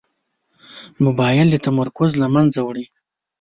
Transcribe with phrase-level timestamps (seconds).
[1.05, 2.85] موبایل د تمرکز له منځه وړي.